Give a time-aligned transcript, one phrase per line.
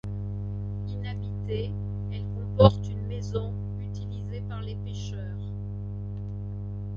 [0.87, 1.69] Inhabitée,
[2.11, 3.53] elle comporte une maison
[3.83, 5.37] utilisée par les pêcheurs.